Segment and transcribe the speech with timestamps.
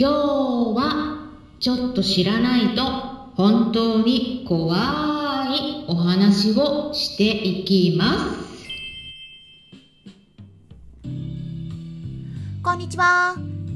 [0.00, 1.28] 今日は
[1.58, 2.84] ちょっと知らないと
[3.34, 8.38] 本当に怖いお話をしていきます。
[12.62, 13.34] こんにちは。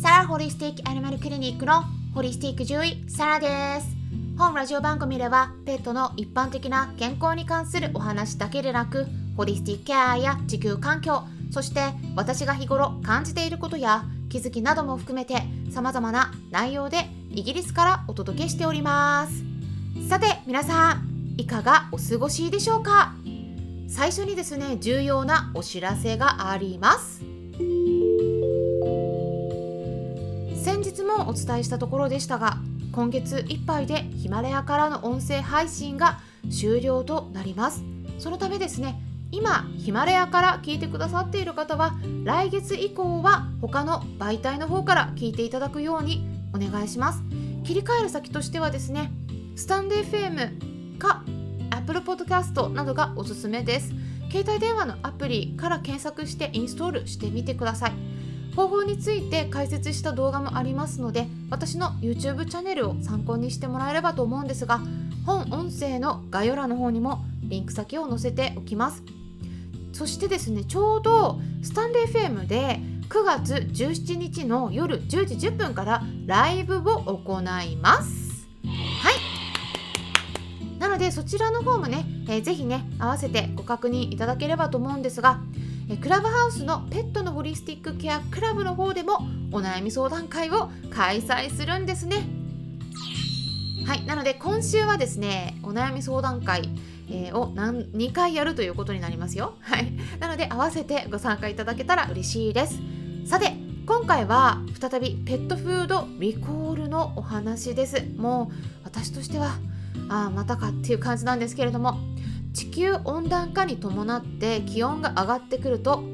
[0.00, 1.82] サラホリスティックアニマルクリニックの
[2.14, 3.88] ホリスティック獣医サラです。
[4.38, 11.24] 本ラジオ番組ではペットの一般的な健康に関するお話だけでなくホリスティックケアや地球環境
[11.54, 11.80] そして
[12.16, 19.44] 私が日頃感じていることや気づきなども含めて様々な内容でイギリスからお届けしております。
[20.08, 23.14] さて皆さんいかがお過ごしでしょうか？
[23.88, 27.20] 最初にですね重要なお知らせがあります。
[30.60, 32.58] 先日もお伝えしたところでしたが
[32.90, 36.18] 今月いっぱいでヒマラヤからの音声配信が
[36.50, 37.84] 終了となります。
[38.18, 39.00] そのためですね
[39.34, 46.24] 今ヒマラヤから聞いてくださっている方は来月以降は他の媒体の方から聞いていただくように
[46.54, 47.20] お願いします。
[47.64, 49.10] 切り替える先としてはですね
[49.56, 51.24] スタンデー FM か
[51.70, 53.92] Apple Podcast などがおすすめです。
[54.30, 57.92] 携帯電話のアプリから検索してインストールしてみてください。
[58.54, 64.80] 方法について解説した動画もありますので私の YouTube チャンネルを参考にしてもらえればと思うんですが
[65.26, 69.02] 本音声の概要欄の方にもリンク先を載せておきます。
[69.94, 78.48] そしてですねちょうどスタンレー FM で9月17日の夜10時10分からライブを行います。
[78.64, 80.78] はい。
[80.80, 85.40] なのでそちらの方もね、えー、ぜひね合わせてご確認いただければと思うんですが
[85.88, 89.18] えクラブハウスのペットのホリスティックケアクラブの方でも
[89.52, 92.26] お悩み相談会を開催するんですね。
[93.86, 94.04] はい。
[94.06, 96.68] なので今週はですねお悩み相談会
[97.08, 99.54] えー、を何2回やるということになりますよ。
[99.62, 102.80] はい、なので合わせてご参加いただけたら嬉しいです。
[103.26, 108.04] さて今回は再びペットフードリコールのお話です。
[108.16, 109.58] もう私としては
[110.08, 111.98] あまたかっていう感じなんですけれども
[112.52, 116.04] 地球温暖化に伴って気温が上がってくると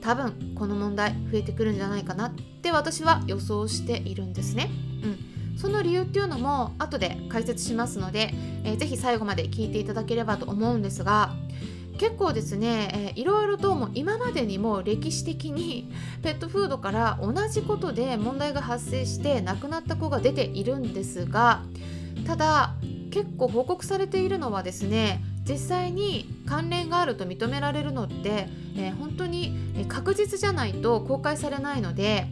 [0.00, 4.70] 多分この問題増えてくるんじゃないかなって私は予想しているんですね。
[5.02, 5.33] うん
[5.64, 11.32] その理由っていうのも後で解説しますので、えー、ぜひ最後まで聞いていただければと思うんですが
[11.96, 15.90] 結構ですね、えー、いろいろとも今までにも歴史的に
[16.22, 21.62] ペットフードから同じことで問題が発生して亡くなった子が出ているんですが
[22.26, 22.74] ただ
[23.10, 29.56] 結構報告されているのはですね実際に関連があると認められるのって、えー、本当に
[29.88, 32.26] 確実じゃないと公開されないので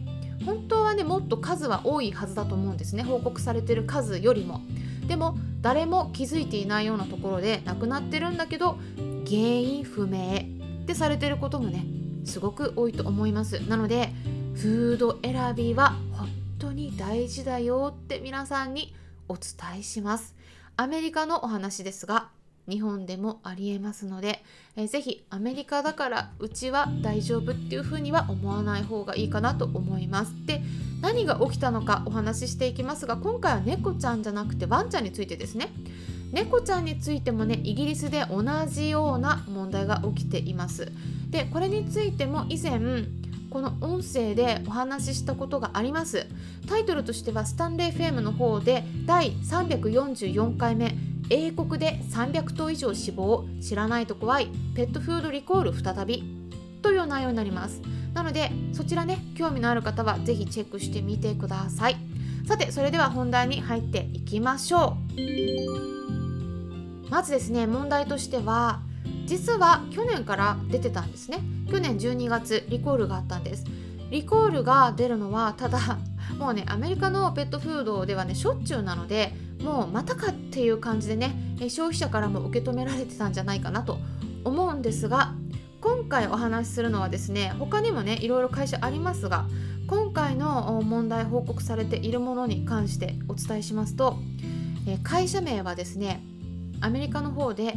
[0.45, 3.03] 本当はねもっと数は多いはずだと思うんですね。
[3.03, 4.61] 報告されてる数よりも。
[5.07, 8.77] でも誰も気づいていないようなところで亡くなってるんだけど
[9.25, 10.45] 原因不明
[10.83, 11.85] ってされてることもね
[12.25, 13.59] すごく多いと思います。
[13.67, 14.09] なので
[14.55, 18.93] フード選びは本当に大事だよって皆さんに
[19.27, 20.35] お伝えします。
[20.75, 22.29] アメリカのお話ですが
[22.69, 24.43] 日本でもありえますので、
[24.75, 30.33] えー、ぜひアメリカだからうちは大丈夫っていうふうには思わない方がいいかなと思います。
[30.45, 30.61] で
[31.01, 35.69] 何が起きたのかお話ししていきますが今回は猫ちゃんじゃなくてワンちゃんについてですね。
[36.31, 40.91] 猫ちゃんについてもねイギリスで同じような問題が起きています。
[41.29, 42.79] でこれについても以前
[43.49, 46.25] この音声でお話ししたことがあります。
[46.67, 51.12] タイトルとしてはスタンレー FM の方で第344回目。
[51.29, 56.23] 英国で300頭以上死亡知らないと怖いペットフードリコール再び
[56.81, 57.81] という内容になります。
[58.13, 61.97] なのでそちらね興味のある方は是非チェックしてみてください。
[62.47, 67.09] さてそれでは本題に入っていきましょう。
[67.09, 68.81] まずですね問題としては
[69.25, 71.39] 実は去年から出てたんですね。
[71.71, 73.65] 去年12月リコールがあったんです。
[74.11, 75.97] リコールが出るのはただ
[76.37, 83.99] もうねアメリカのペットフードではねしょっちゅうなのでもうまたかっていう感じでね消費者からも受け止められてたんじゃないかなと
[84.43, 85.33] 思うんですが
[85.81, 89.45] 今回お話しするのはですね他にもねいろいろ会社ありますが
[89.87, 94.17] 今回の問題報告されているものに関してお伝えしますと
[95.03, 96.21] 会社名はですね
[96.81, 97.75] アメリカの方で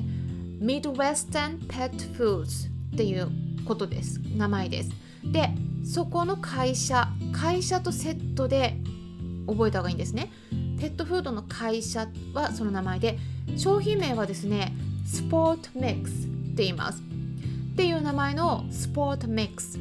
[0.61, 3.29] Midwestern Pet Foods っていう
[3.65, 4.21] ことです。
[4.37, 4.91] 名前です。
[5.25, 5.51] で
[5.85, 8.77] そこの会社会社とセットで
[9.47, 10.33] 覚えた方がいいんですね。
[10.79, 13.19] ペットフードの会社はその名前で
[13.57, 14.73] 商品名はですね
[15.07, 17.03] スポートミックスって言います。
[17.73, 19.79] っていう名前のスポートミックス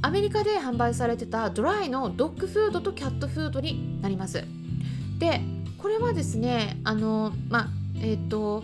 [0.00, 4.44] アメリカで販売されてたドライのドッグフードとキャットフードになります。
[5.18, 5.40] で
[5.78, 8.62] これはですねあのまあえっ、ー、と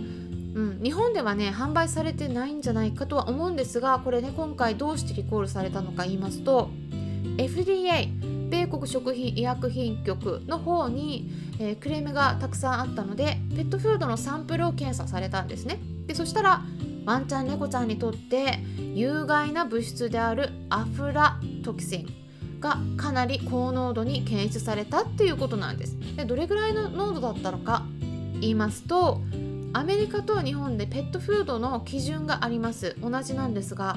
[0.54, 6.70] うん、日本ではね販売されてないんじゃないかとは思うんですがこれね今回どうしてリコールされたのか言いますと
[7.36, 15.78] FDA 米国食品医薬品局の方に、えー、クレームがたくさんあったのでペットフードのサンプルを検査されたんですね。
[16.06, 16.62] でそしたら
[17.04, 18.58] ワンちゃん猫ちゃんにとって
[18.94, 22.08] 有害な物質であるアフラトキシン
[22.60, 25.96] がかなり高濃度に検出されたっていうことなんです。
[26.16, 27.84] でどれぐらいの濃度だったのか
[28.40, 29.20] 言いますと
[29.72, 32.96] アメリカと日本でペットフードの基準があります。
[33.00, 33.96] 同じなんですが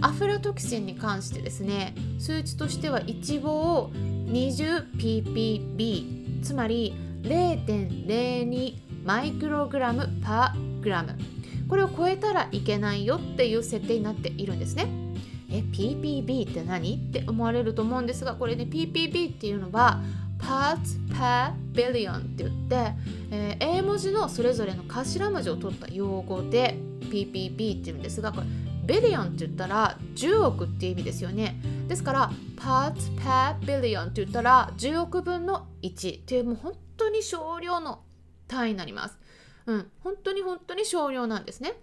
[0.00, 3.90] アフラトキシンに関してですね数値としては1棒
[4.28, 11.16] 20ppb つまり0.02マイクログラムパーグラム。
[11.68, 14.86] これを超えたらいけないよっていう設定になっているんですね。
[15.50, 20.00] え PPB って何って思われると思うんですがこれね PPB っていうのは
[20.38, 22.92] parts per billion って言って、
[23.30, 28.46] えー、英文字のそれぞれの頭文字を取った用語で PPB っていうんですがこれ
[28.86, 31.60] ビリオンって言ったら10億っていう意味ですよね。
[31.88, 38.00] ですから parts per billion って言ったら10億分の1っていうもう本当に少量の
[38.48, 39.18] 単位になります。
[39.66, 41.74] うん本当に本当に少量なんですね。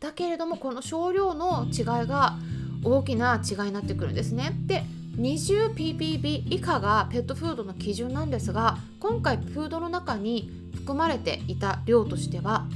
[0.00, 2.36] だけれどもこの少量の違いが
[2.84, 4.52] 大きな違いになってくるんですね。
[4.66, 4.84] で
[5.16, 12.66] 20ppb 以下がペットフードの基準なんですが今回フードの中に含まれていた量としては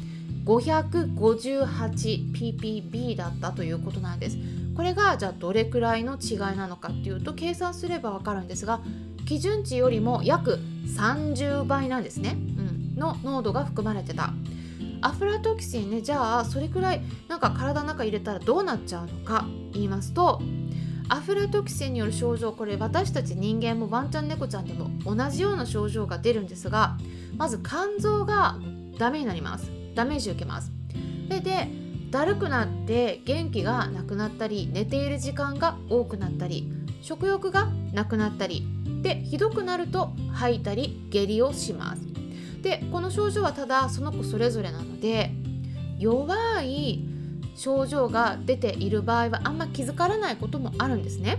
[0.46, 4.38] 558ppb だったということなんです。
[4.76, 8.80] これがじゃあどれくらいの違いなのかっていうと計算すればわかるんですが
[9.26, 14.32] 基準値よりも約30倍なんですね、うん、の濃度が含まれてた。
[15.02, 20.40] アフラトキシンねじゃあそれくらいなんか体の中入れたらどうなっちゃうのか言いますと
[21.08, 26.96] アフラトキシンによる症状これ私たち人間もワンちゃん猫ちゃんでも同じような症状が出るんですが
[27.36, 28.56] まず肝臓が
[28.98, 29.85] ダメになります。
[29.96, 30.70] ダメージ受けます。
[31.28, 31.68] でで
[32.10, 36.70] だるくなって元気がなくなったり寝ている時間が多くなったり
[37.02, 38.64] 食欲がなくなったり
[39.02, 42.02] でひどくなると吐いたり下痢をします。
[42.62, 45.32] でこの症状はただその子それぞれなので
[45.98, 47.04] 弱い
[47.54, 51.38] 症状が出ている場合はあんま気づかれないこともあるんですね。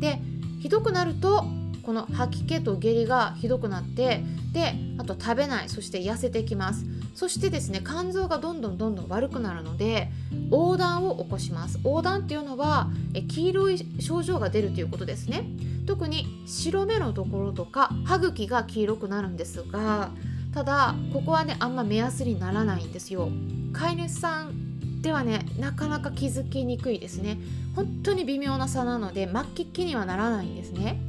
[0.00, 0.20] で
[0.60, 1.44] ひどくなると
[1.88, 6.84] この吐き気と下痢がひどくなってであと食べないそして痩せてきます。
[7.14, 10.10] そしてですね肝臓がどんどんどんどん悪くなるので
[10.50, 11.80] 横断を起こします。
[11.82, 15.46] 横断っていうのはえ黄色い症状が出るということですね。
[15.86, 20.10] 特に白目のところとか歯茎が黄色くなるんですが
[20.52, 23.30] ただここはねあんま目安にならないんですよ。
[23.72, 27.38] 飼い主さんではねなかなか気づきにくいですね。
[27.74, 31.00] 本当に微妙な差なので末期期にはならないんですね。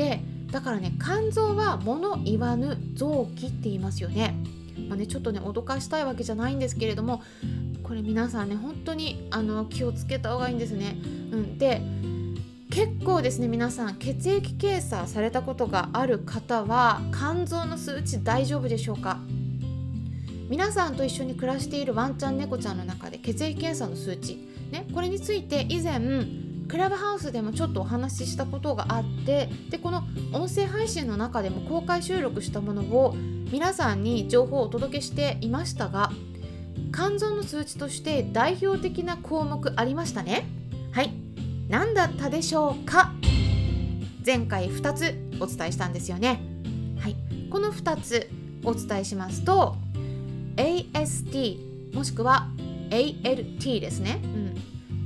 [0.00, 0.20] で
[0.50, 4.34] だからね肝臓は物言わぬ臓器って言いますよね
[4.88, 7.22] まあね、ちょっとね脅かしたいわけじゃないんですけれども
[7.82, 10.96] これ皆さんね本当にあの気をつけた方がいいんですね。
[11.32, 11.82] うん、で
[12.70, 19.18] 結構ですね皆さん血液検査されたことがある方は肝臓の数値大丈夫でしょうか？
[20.48, 24.38] 皆さんと一緒に暮らしているワンちゃん猫ちゃんの中で血液検査の数値、
[24.72, 26.00] ね、これについて以前
[26.70, 33.14] クラブハウスでもちょっとお話ししたことがあってでこの音声配信の中でも公開収録したものを
[33.50, 36.12] 皆さんに情報をお届けしていましたが
[36.94, 40.46] 肝臓の数値として代表的な項目ありましたね。
[40.92, 41.12] はい。
[41.68, 43.12] 何だったでしょうか？
[44.24, 46.40] 前回2つお伝えしたんですよね。
[46.98, 47.16] はい。
[47.50, 48.28] この2つ
[48.64, 49.76] お伝えしますと
[50.56, 52.48] AST もしくは
[52.90, 54.54] ALT ですね、うん、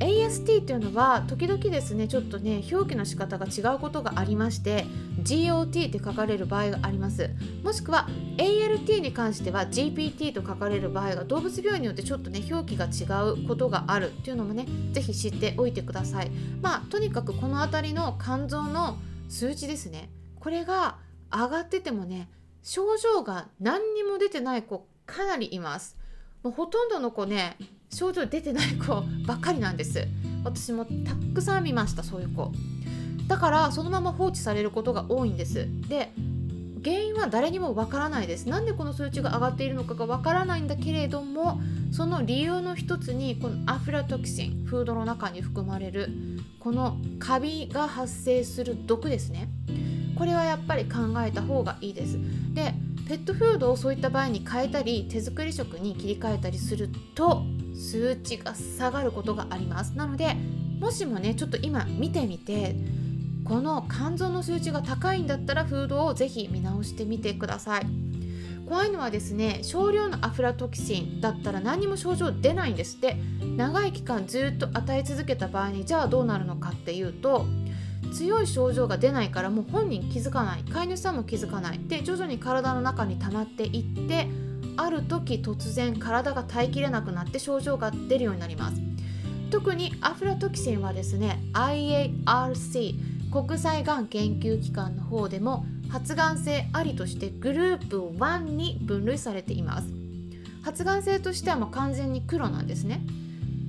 [0.01, 4.87] AST っていうのは時々ですねちょっとね表記の仕方が違うことがありまして
[5.23, 7.31] GOT って書かれる場合があります。
[7.63, 16.31] もしくは ALT に関しては GPT と書かれる場合が動物病院によってちょっとね表記が違うことがあるっていうのもね是非知っておいてください。
[16.61, 18.99] まあとにかくこの辺りの肝臓の
[19.29, 20.11] 数値ですね。
[20.41, 20.97] これが
[21.33, 22.29] 上がっててもね
[22.63, 25.97] 症状が何にも出てない子かなりいます。
[26.43, 27.57] もうほとんどの子ね
[27.95, 30.07] 症状出てない子ばっかりなんです。
[30.45, 32.53] 私もたくさん見ましたそういう子。
[33.29, 35.69] だからそのまま放置されることが多いんです。
[35.89, 36.13] で
[36.85, 38.49] 原因は誰にもわからないです。
[38.49, 41.61] なんでこの数値が上がっているのかがわからないんだけれども
[41.93, 46.11] その理由の一つにこのアフラトキシンフードの中に含まれる
[46.59, 49.49] このカビが発生する毒ですね。
[50.19, 52.19] これはやっぱり考えた方がいいです。
[52.53, 52.75] で
[53.09, 59.97] ペットフードをそういった場合に変えたり手作り食に切り替えたりすると数値が下がることがあります。
[59.97, 60.37] なので
[60.81, 62.77] もしもねちょっと今見てみて
[63.45, 67.87] この肝臓の数値が高いんだったらフードをぜひ見直してみてください。
[68.67, 73.17] 怖いのはですね少量のアフラトキシンだったら何も症状出ないんですって。
[73.57, 77.47] 長い期間ずっと与え続けた場合にじゃあどうなるのかっていうと
[78.13, 80.65] 強い症状が出ないからもう本人気づかない。
[80.65, 81.79] 飼い主さんも気づかない。
[81.87, 84.29] で徐々に体の中に溜まっていって
[84.77, 88.81] ある時突然体が耐えきれなくなって症状が出るようになります。
[89.51, 92.95] 特にアフラトキシンはですね IARC
[93.31, 99.89] 国際がん研究機関の方でも発がん性ありとしてグループ1に分類されています。
[100.63, 103.03] 発がん性としてはもう完全に黒なんですね。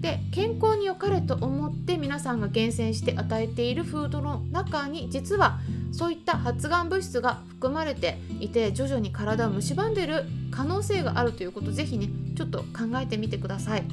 [0.05, 5.59] で健康に良かれと思って皆さんが厳選して与えているフードの中に実は
[5.91, 13.83] そういった発がん物質が含まれていて徐々に体を蝕んでいる可能性があるということぜひねちょっと考えてみてください。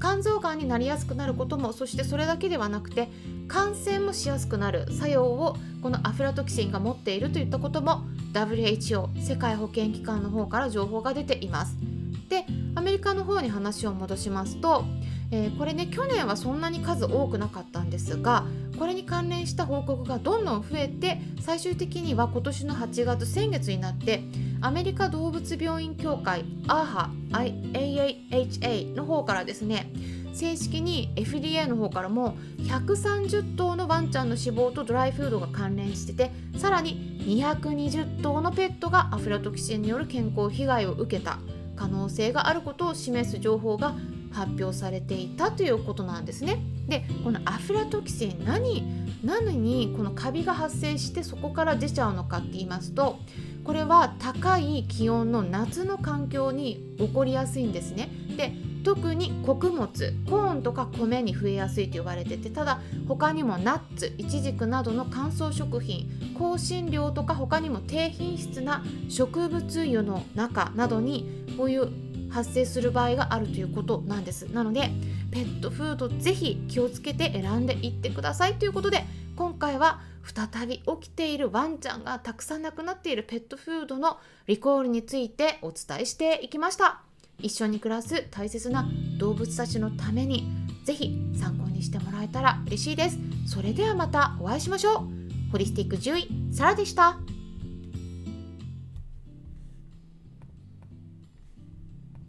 [0.00, 3.08] 肝臓がんになりやすくなることもそしてそれだけではなくて
[3.48, 11.89] 感染もしやすくなる作用をこのアフラトキシンが持っているといったことも WHO 世界保健機関の方から情報が出ています。
[12.30, 12.46] で
[12.76, 14.84] アメリカの方に話を戻しますと、
[15.32, 18.46] えー、これね去年はそんなに数多くなかったんですが
[18.78, 24.22] これに関連した報告がどんどん増えて最終的には今年の8月先月になって
[24.62, 29.90] アメリカ動物病院協会 AHA の方からですね
[30.32, 41.38] 正式に FDA の方からも130頭のワンちゃんの死亡とドライフードが関連しててさらに220頭のペットがアフラトキシンによる健康被害を受けた。
[41.80, 43.94] 可能性があることを示す情報が
[44.32, 46.58] 発表されていたということなんですね。
[46.86, 48.84] でこのアフラトキシン何
[49.24, 53.18] 何にこのカビが発生してそこから出ちゃうのかって言いますと
[53.64, 58.10] これは高い気温の夏の環境に起こりやすいんですね。
[58.36, 66.08] で特に穀物コーンとか米に増えやすいと言われててただ他にもナッツイチジクなどの乾燥食品
[66.38, 71.90] 香辛料とか他にも低品質な植物油の中などにこういう
[72.30, 74.44] 発生する場合があるということなんです。
[74.52, 74.90] なので
[75.32, 79.04] ペットフードぜひ気をつけて選んでいってくださいということで
[79.36, 87.09] 今回は再び起きているワンちゃんがたくさん亡くなっているペットフードのリコールについてお伝えしていきました。
[87.42, 90.46] 一緒に暮らす大切な動物たちのために
[90.84, 93.18] ぜひ参考にしてもらえたら嬉しいです。
[93.46, 95.04] それではまたお会いしましょ
[95.48, 95.50] う。
[95.52, 97.18] ホリスティック獣医サラでした。